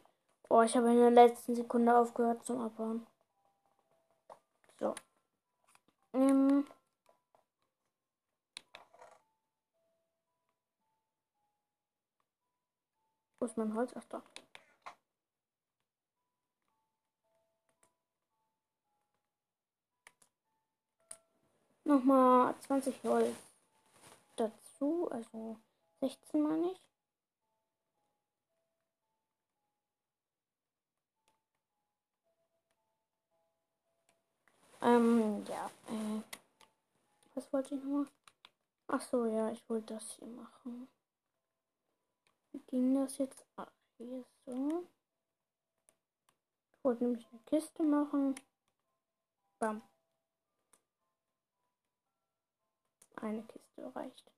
Oh, 0.48 0.62
ich 0.62 0.76
habe 0.76 0.90
in 0.90 0.96
der 0.98 1.10
letzten 1.12 1.54
Sekunde 1.54 1.96
aufgehört 1.96 2.44
zum 2.44 2.60
Abbauen. 2.60 3.06
So. 4.80 4.94
Ähm. 6.12 6.66
Wo 13.38 13.46
ist 13.46 13.56
mein 13.56 13.74
Holz? 13.74 13.92
Ach 13.94 14.04
da. 14.08 14.22
Nochmal 21.84 22.54
20 22.66 23.02
Holz 23.04 23.36
dazu, 24.36 25.08
also 25.12 25.56
16 26.02 26.42
meine 26.42 26.72
ich. 26.72 26.80
Ähm, 34.80 35.44
ja. 35.46 35.70
Äh, 35.86 36.22
was 37.34 37.52
wollte 37.52 37.76
ich 37.76 37.84
nur? 37.84 38.08
Ach 38.88 39.00
so, 39.00 39.26
ja, 39.26 39.52
ich 39.52 39.62
wollte 39.70 39.94
das 39.94 40.10
hier 40.14 40.26
machen. 40.26 40.88
Wie 42.50 42.58
ging 42.66 42.96
das 42.96 43.18
jetzt? 43.18 43.46
Ah, 43.56 43.68
hier 43.96 44.24
so. 44.44 44.84
Ich 46.72 46.84
wollte 46.84 47.04
nämlich 47.04 47.28
eine 47.30 47.40
Kiste 47.46 47.84
machen. 47.84 48.34
Bam. 49.60 49.82
Eine 53.16 53.44
Kiste 53.44 53.94
reicht. 53.94 54.32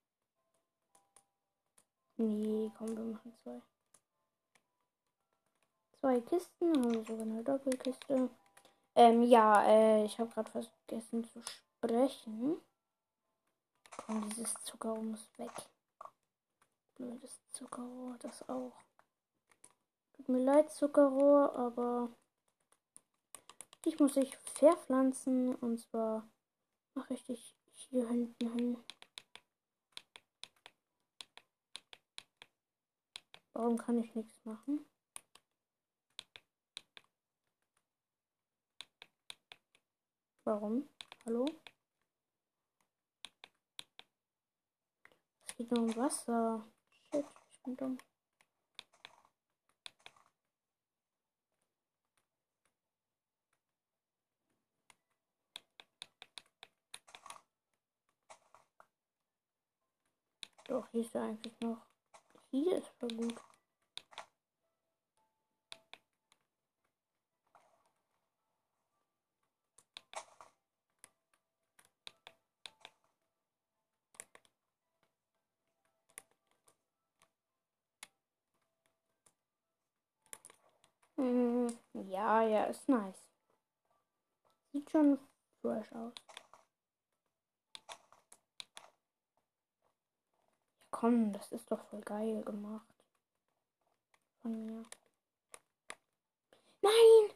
Nee, 2.16 2.70
komm, 2.78 2.96
wir 2.96 3.04
machen 3.04 3.34
zwei. 3.42 3.60
Zwei 5.98 6.20
Kisten, 6.20 6.76
haben 6.76 6.94
wir 6.94 7.04
sogar 7.04 7.22
eine 7.22 7.42
Doppelkiste. 7.42 8.30
Ähm, 8.94 9.22
ja, 9.24 9.64
äh, 9.66 10.04
ich 10.04 10.18
habe 10.18 10.30
gerade 10.30 10.50
vergessen 10.50 11.24
zu 11.24 11.42
sprechen. 11.42 12.60
Komm, 13.96 14.28
dieses 14.30 14.54
Zuckerrohr 14.62 15.02
muss 15.02 15.28
weg. 15.38 15.50
Blödes 16.94 17.40
Zuckerrohr, 17.50 18.16
das 18.20 18.48
auch. 18.48 18.72
Tut 20.12 20.28
mir 20.28 20.44
leid, 20.44 20.70
Zuckerrohr, 20.70 21.56
aber 21.56 22.08
ich 23.84 23.98
muss 23.98 24.16
ich 24.16 24.36
verpflanzen 24.36 25.56
und 25.56 25.78
zwar 25.78 26.28
mache 26.94 27.14
ich 27.14 27.24
dich 27.24 27.56
hier 27.72 28.08
hinten 28.08 28.52
hin. 28.52 28.84
Warum 33.54 33.78
kann 33.78 33.98
ich 34.02 34.12
nichts 34.16 34.44
machen? 34.44 34.84
Warum? 40.42 40.88
Hallo? 41.24 41.46
Es 45.46 45.56
geht 45.56 45.70
nur 45.70 45.84
um 45.84 45.96
Wasser. 45.96 46.66
Shit, 46.90 47.24
ich 47.52 47.62
bin 47.62 47.76
dumm. 47.76 47.98
Doch, 60.66 60.88
hier 60.90 61.02
ist 61.02 61.14
eigentlich 61.14 61.58
noch. 61.60 61.93
Hier 62.54 62.78
ist 62.78 62.86
voll 63.00 63.08
gut. 63.08 63.34
Mm, 81.16 81.66
ja, 82.08 82.42
ja, 82.42 82.64
ist 82.66 82.88
nice. 82.88 83.14
Sieht 84.72 84.88
schon 84.92 85.18
fresh 85.60 85.92
aus. 85.92 86.12
Komm, 90.94 91.32
das 91.32 91.50
ist 91.50 91.68
doch 91.72 91.84
voll 91.86 92.00
geil 92.02 92.44
gemacht. 92.44 92.86
Von 94.40 94.64
mir. 94.64 94.84
Nein! 96.82 97.30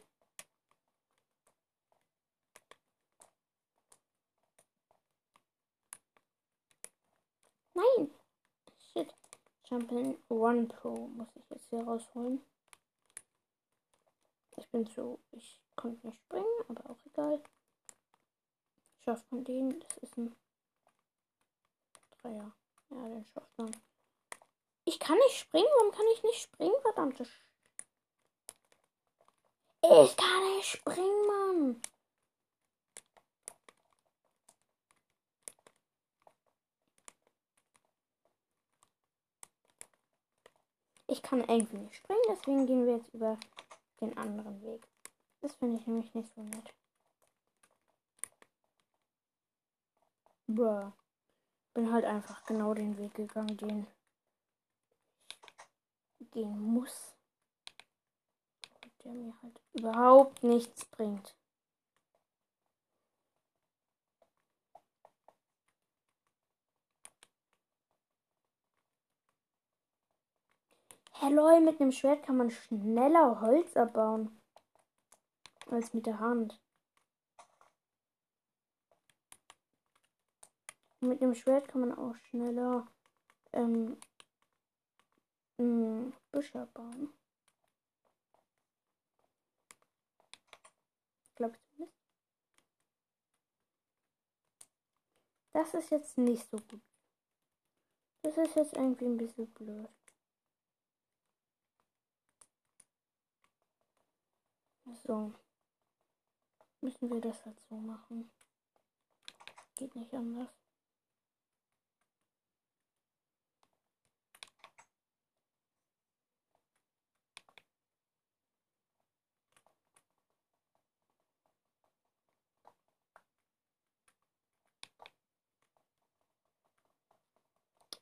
Nein! 7.73 8.15
Shit. 8.93 9.13
Champion 9.67 10.17
One 10.29 10.65
Pro 10.67 11.07
muss 11.09 11.27
ich 11.35 11.49
jetzt 11.49 11.69
hier 11.69 11.83
rausholen. 11.83 12.41
Ich 14.55 14.69
bin 14.69 14.87
zu. 14.87 15.19
Ich 15.31 15.59
konnte 15.75 16.07
nicht 16.07 16.21
springen, 16.21 16.45
aber 16.69 16.89
auch 16.89 17.05
egal. 17.05 17.43
Schafft 19.03 19.29
man 19.33 19.43
den? 19.43 19.81
Das 19.81 19.97
ist 19.97 20.17
ein. 20.17 20.33
Man. 23.57 23.75
Ich 24.85 24.99
kann 24.99 25.17
nicht 25.17 25.37
springen. 25.37 25.67
Warum 25.77 25.91
kann 25.91 26.05
ich 26.13 26.23
nicht 26.23 26.41
springen? 26.41 26.75
Verdammte 26.81 27.25
Sch 27.25 27.43
Ich 29.81 30.17
kann 30.17 30.55
nicht 30.55 30.67
springen, 30.67 31.27
Mann. 31.27 31.81
Ich 41.07 41.23
kann 41.23 41.39
irgendwie 41.39 41.77
nicht 41.77 41.95
springen, 41.95 42.21
deswegen 42.29 42.67
gehen 42.67 42.85
wir 42.85 42.97
jetzt 42.97 43.13
über 43.13 43.37
den 43.99 44.15
anderen 44.17 44.61
Weg. 44.61 44.87
Das 45.41 45.55
finde 45.55 45.79
ich 45.79 45.87
nämlich 45.87 46.13
nicht 46.13 46.31
so 46.35 46.41
nett. 46.43 46.73
Bruh. 50.47 50.91
Bin 51.79 51.93
halt 51.93 52.03
einfach 52.03 52.43
genau 52.43 52.73
den 52.73 52.97
Weg 52.97 53.13
gegangen, 53.13 53.55
den 53.55 53.87
ich 56.19 56.29
gehen 56.29 56.59
muss. 56.59 57.15
Der 59.01 59.13
mir 59.13 59.33
halt 59.41 59.61
überhaupt 59.71 60.43
nichts 60.43 60.83
bringt. 60.83 61.33
Hey 71.13 71.61
mit 71.61 71.79
einem 71.79 71.93
Schwert 71.93 72.23
kann 72.23 72.35
man 72.35 72.51
schneller 72.51 73.39
Holz 73.39 73.77
abbauen. 73.77 74.41
Als 75.67 75.93
mit 75.93 76.05
der 76.07 76.19
Hand. 76.19 76.59
Mit 81.01 81.21
dem 81.21 81.33
Schwert 81.33 81.67
kann 81.67 81.81
man 81.81 81.97
auch 81.97 82.15
schneller 82.29 82.85
ähm, 83.53 83.97
Büsche 86.31 86.61
abbauen. 86.61 87.13
Glaube 91.35 91.55
ich 91.55 91.61
zumindest. 91.71 91.99
Das 95.53 95.73
ist 95.73 95.89
jetzt 95.89 96.17
nicht 96.17 96.49
so 96.49 96.57
gut. 96.57 96.81
Das 98.21 98.37
ist 98.37 98.55
jetzt 98.55 98.73
irgendwie 98.73 99.05
ein 99.05 99.17
bisschen 99.17 99.47
blöd. 99.53 99.89
So. 105.05 105.33
Müssen 106.81 107.09
wir 107.09 107.21
das 107.21 107.45
halt 107.45 107.59
so 107.69 107.75
machen. 107.75 108.29
Geht 109.75 109.95
nicht 109.95 110.13
anders. 110.13 110.58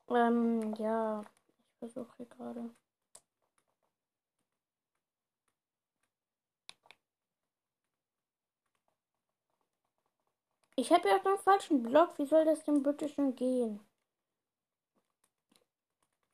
Ähm, 0.10 0.74
ja, 0.76 1.22
ich 1.22 1.80
versuche 1.80 2.26
gerade. 2.26 2.70
Ich 10.76 10.92
habe 10.92 11.10
ja 11.10 11.20
den 11.20 11.38
falschen 11.40 11.84
Block. 11.84 12.18
Wie 12.18 12.26
soll 12.26 12.46
das 12.46 12.64
denn 12.64 12.84
bitte 12.84 13.10
schon 13.10 13.36
gehen? 13.36 13.80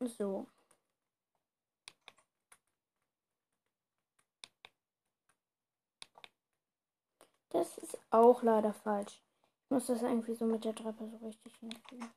So. 0.02 0.48
Das 7.50 7.78
ist 7.78 7.98
auch 8.12 8.44
leider 8.44 8.74
falsch. 8.74 9.22
Ich 9.64 9.70
muss 9.70 9.88
das 9.88 10.02
irgendwie 10.02 10.36
so 10.36 10.46
mit 10.46 10.66
der 10.66 10.76
Treppe 10.76 11.08
so 11.08 11.18
richtig 11.26 11.56
hinkriegen. 11.58 12.12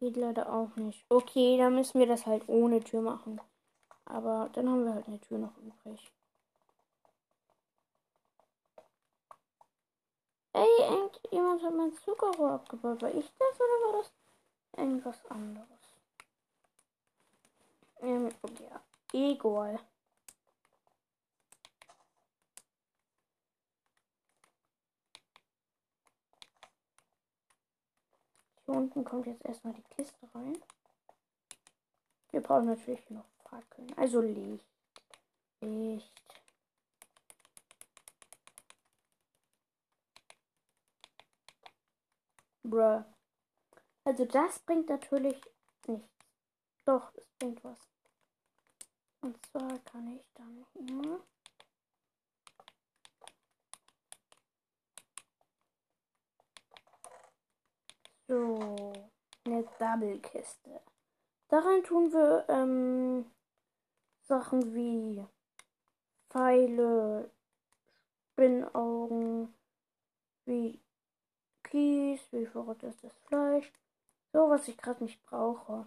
Geht 0.00 0.16
leider 0.16 0.52
auch 0.52 0.76
nicht. 0.76 1.04
Okay, 1.08 1.56
dann 1.58 1.74
müssen 1.74 1.98
wir 1.98 2.06
das 2.06 2.26
halt 2.26 2.48
ohne 2.48 2.80
Tür 2.80 3.00
machen. 3.00 3.40
Aber 4.04 4.48
dann 4.52 4.68
haben 4.68 4.84
wir 4.84 4.94
halt 4.94 5.08
eine 5.08 5.20
Tür 5.20 5.38
noch 5.38 5.56
übrig. 5.58 6.12
Ey, 10.52 10.66
irgendjemand 10.80 11.62
hat 11.62 11.74
mein 11.74 11.92
Zuckerrohr 11.94 12.52
abgebaut. 12.52 13.02
War 13.02 13.14
ich 13.14 13.30
das 13.38 13.60
oder 13.60 13.92
war 13.92 14.02
das 14.02 14.12
irgendwas 14.76 15.26
anderes? 15.26 15.68
Ähm, 18.00 18.30
ja, 18.60 18.80
egal. 19.12 19.78
Hier 28.68 28.76
unten 28.76 29.02
kommt 29.02 29.26
jetzt 29.26 29.42
erstmal 29.46 29.72
die 29.72 29.82
Kiste 29.94 30.28
rein. 30.34 30.62
Wir 32.32 32.42
brauchen 32.42 32.66
natürlich 32.66 33.08
noch 33.08 33.24
Fackeln. 33.48 33.90
Also 33.96 34.20
Licht. 34.20 34.66
Licht. 35.62 36.12
Bruh. 42.62 43.04
Also 44.04 44.26
das 44.26 44.58
bringt 44.58 44.90
natürlich 44.90 45.40
nichts. 45.86 46.26
Doch, 46.84 47.10
es 47.14 47.26
bringt 47.38 47.64
was. 47.64 47.78
Und 49.22 49.46
zwar 49.46 49.78
kann 49.78 50.14
ich 50.14 50.26
dann 50.34 50.66
hier 50.74 51.22
so 58.28 58.92
Double-Kiste. 59.88 60.80
Darin 61.48 61.82
tun 61.82 62.12
wir 62.12 62.44
ähm, 62.48 63.24
Sachen 64.22 64.74
wie 64.74 65.24
Pfeile, 66.28 67.30
Spinnaugen, 68.32 69.54
wie 70.44 70.80
Kies, 71.62 72.20
wie 72.32 72.46
verrottetes 72.46 73.12
Fleisch. 73.26 73.72
So, 74.32 74.50
was 74.50 74.68
ich 74.68 74.76
gerade 74.76 75.04
nicht 75.04 75.24
brauche. 75.24 75.86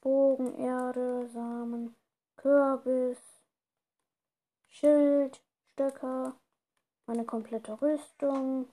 Bogen, 0.00 0.58
Erde, 0.58 1.28
Samen, 1.28 1.94
Kürbis, 2.36 3.18
Schild, 4.68 5.42
Stöcker, 5.66 6.34
meine 7.04 7.26
komplette 7.26 7.80
Rüstung. 7.82 8.68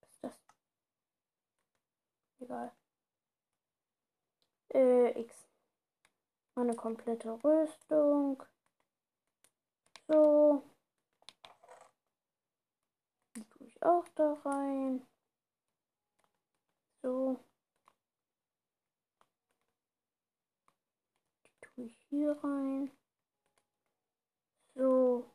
Was 0.00 0.10
ist 0.10 0.24
das? 0.24 0.38
Egal. 2.40 2.72
Äh, 4.72 5.20
X. 5.20 5.46
Meine 6.54 6.74
komplette 6.74 7.32
Rüstung. 7.44 8.42
So. 10.08 10.62
Die 13.36 13.44
tue 13.44 13.66
ich 13.66 13.82
auch 13.82 14.08
da 14.14 14.32
rein. 14.44 15.06
So. 17.02 17.38
Die 21.46 21.60
tue 21.60 21.84
ich 21.84 21.96
hier 22.08 22.32
rein. 22.42 22.90
So. 24.74 25.29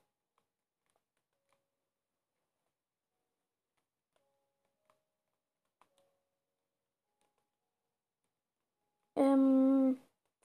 Ähm, 9.15 9.99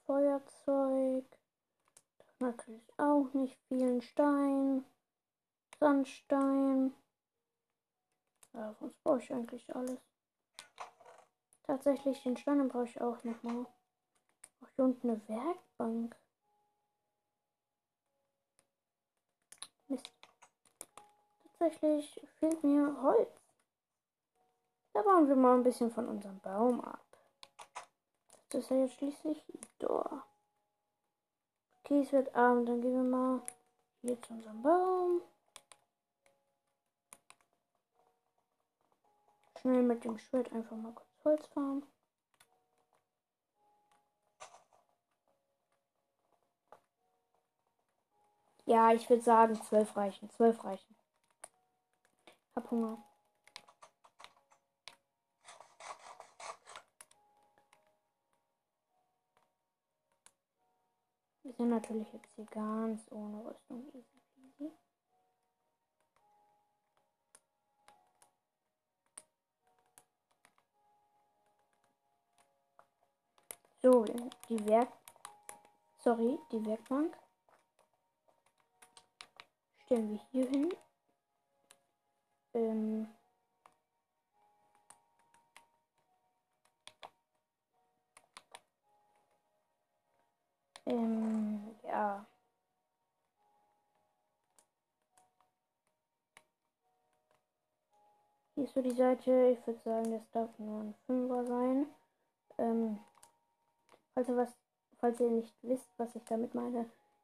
Feuerzeug. 0.05 1.25
Natürlich 2.39 2.93
auch 2.97 3.33
nicht 3.33 3.57
vielen 3.67 4.01
Stein. 4.01 4.83
Sandstein. 5.79 6.93
Ja, 8.53 8.73
sonst 8.79 9.03
brauche 9.03 9.19
ich 9.19 9.33
eigentlich 9.33 9.75
alles. 9.75 9.99
Tatsächlich 11.63 12.21
den 12.23 12.37
Stein 12.37 12.67
brauche 12.67 12.85
ich 12.85 13.01
auch 13.01 13.23
nochmal. 13.23 13.65
Auch 14.61 14.67
hier 14.75 14.85
unten 14.85 15.09
eine 15.09 15.27
Werkbank. 15.27 16.15
Mist. 19.87 20.11
Tatsächlich 21.59 22.27
fehlt 22.39 22.63
mir 22.63 23.01
Holz. 23.01 23.29
Da 24.93 25.01
bauen 25.01 25.27
wir 25.27 25.35
mal 25.35 25.55
ein 25.55 25.63
bisschen 25.63 25.91
von 25.91 26.07
unserem 26.07 26.39
Baum 26.39 26.81
ab. 26.81 27.00
Das 28.51 28.63
ist 28.63 28.69
ja 28.69 28.77
jetzt 28.81 28.95
schließlich 28.95 29.41
da. 29.79 30.25
Okay, 31.79 32.01
es 32.01 32.11
wird 32.11 32.35
Abend. 32.35 32.67
Dann 32.67 32.81
gehen 32.81 32.93
wir 32.93 33.03
mal 33.03 33.41
hier 34.01 34.21
zu 34.21 34.33
unserem 34.33 34.61
Baum. 34.61 35.21
Schnell 39.61 39.83
mit 39.83 40.03
dem 40.03 40.17
Schwert 40.17 40.51
einfach 40.51 40.75
mal 40.75 40.91
kurz 40.91 41.07
Holz 41.23 41.47
farmen. 41.53 41.85
Ja, 48.65 48.91
ich 48.91 49.09
würde 49.09 49.23
sagen, 49.23 49.55
zwölf 49.63 49.95
reichen. 49.95 50.29
Zwölf 50.31 50.61
reichen. 50.65 50.95
Hab 52.53 52.69
Hunger. 52.69 53.01
Wir 61.43 61.53
sind 61.53 61.69
natürlich 61.69 62.13
jetzt 62.13 62.29
hier 62.35 62.45
ganz 62.45 63.01
ohne 63.11 63.43
Rüstung. 63.43 63.87
Easy 63.93 64.21
peasy. 64.35 64.71
So, 73.81 74.05
die 74.49 74.65
Werk... 74.67 74.91
Sorry, 75.97 76.37
die 76.51 76.63
Werkbank. 76.63 77.17
Stellen 79.85 80.11
wir 80.11 80.19
hier 80.31 80.47
hin. 80.47 80.75
Ähm... 82.53 83.07
Ähm, 90.91 91.73
ja. 91.85 92.25
Hier 98.55 98.65
ist 98.65 98.73
so 98.73 98.81
die 98.81 98.91
Seite. 98.91 99.57
Ich 99.57 99.65
würde 99.65 99.79
sagen, 99.79 100.11
das 100.11 100.29
darf 100.31 100.49
nur 100.59 100.81
ein 100.81 100.93
Fünfer 101.05 101.45
sein. 101.45 101.87
Ähm, 102.57 102.99
falls 104.13 104.27
ihr 104.27 104.35
was, 104.35 104.53
falls 104.99 105.19
ihr 105.21 105.29
nicht 105.29 105.55
wisst, 105.61 105.87
was 105.97 106.13
ich 106.13 106.23
damit 106.25 106.53
meine. 106.53 106.81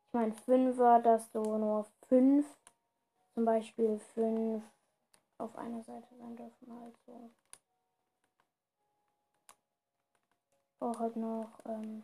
Ich 0.08 0.14
meine 0.14 0.34
Fünfer, 0.34 1.02
dass 1.02 1.30
so 1.34 1.58
nur 1.58 1.86
fünf, 2.08 2.48
zum 3.34 3.44
Beispiel 3.44 4.00
fünf 4.14 4.64
auf 5.40 5.54
einer 5.58 5.84
Seite 5.84 6.08
sein 6.16 6.38
dürfen. 6.38 6.72
Also. 6.72 7.32
Ich 10.70 10.80
brauche 10.80 11.00
halt 11.00 11.16
noch, 11.18 11.60
ähm, 11.66 12.04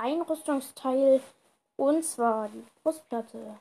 Einrüstungsteil 0.00 1.22
und 1.76 2.02
zwar 2.02 2.48
die 2.48 2.64
Brustplatte. 2.82 3.60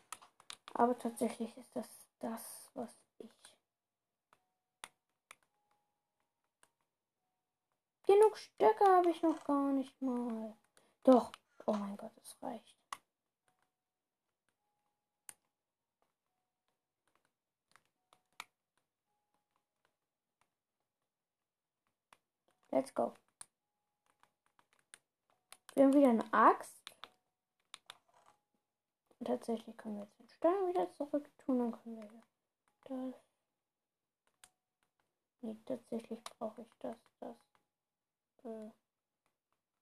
Aber 0.74 0.98
tatsächlich 0.98 1.56
ist 1.58 1.76
das 1.76 1.90
das, 2.20 2.72
was 2.74 2.90
ich. 3.20 3.30
Genug 8.04 8.38
Stöcke 8.38 8.86
habe 8.86 9.10
ich 9.12 9.22
noch 9.22 9.44
gar 9.44 9.74
nicht 9.74 10.02
mal. 10.02 10.56
Doch. 11.04 11.32
Oh 11.66 11.74
mein 11.74 11.98
Gott, 11.98 12.12
es 12.24 12.36
reicht. 12.42 12.76
Let's 22.72 22.94
go. 22.94 23.14
Eine 26.10 26.34
Axt. 26.34 26.74
Und 29.20 29.28
tatsächlich 29.28 29.78
können 29.78 29.98
wir 29.98 30.06
jetzt 30.06 30.20
den 30.20 30.28
Stein 30.30 30.68
wieder 30.70 30.92
zurück 30.96 31.30
tun. 31.38 31.60
Dann 31.60 31.72
können 31.72 32.02
wir 32.02 32.24
das. 32.86 33.22
Nee, 35.42 35.56
tatsächlich 35.66 36.20
brauche 36.24 36.64
ich 36.64 36.68
das, 36.80 36.98
das, 37.20 37.38
äh, 38.44 38.72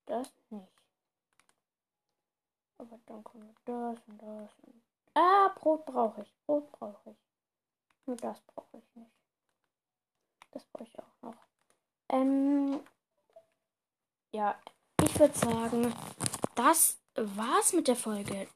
das 0.05 0.33
nicht. 0.49 0.67
Aber 2.77 2.99
dann 3.05 3.23
kommen 3.23 3.47
wir 3.47 3.55
das 3.63 4.03
und 4.07 4.21
das 4.21 4.51
und. 4.63 4.81
Ah, 5.13 5.47
Brot 5.55 5.85
brauche 5.85 6.23
ich. 6.23 6.35
Brot 6.45 6.69
brauche 6.73 7.11
ich. 7.11 7.17
Nur 8.05 8.17
das 8.17 8.41
brauche 8.41 8.77
ich 8.77 8.95
nicht. 8.95 9.15
Das 10.51 10.65
brauche 10.65 10.83
ich 10.83 10.99
auch 10.99 11.21
noch. 11.21 11.47
Ähm. 12.09 12.83
Ja, 14.33 14.59
ich 15.07 15.19
würde 15.19 15.37
sagen, 15.37 15.93
das 16.55 16.97
war's 17.15 17.73
mit 17.73 17.87
der 17.87 17.95
Folge. 17.95 18.47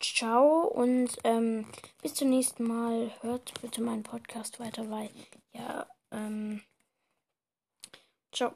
Ciao 0.00 0.66
und 0.66 1.16
ähm, 1.24 1.66
bis 2.02 2.14
zum 2.14 2.30
nächsten 2.30 2.64
Mal. 2.64 3.10
Hört 3.20 3.52
bitte 3.60 3.82
meinen 3.82 4.02
Podcast 4.02 4.58
weiter, 4.60 4.90
weil 4.90 5.10
ja, 5.52 5.86
ähm, 6.10 6.62